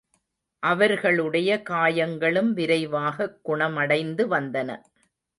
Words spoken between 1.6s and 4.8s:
காயங்களும் விரைவாகக் குணமடைந்து வந்தன.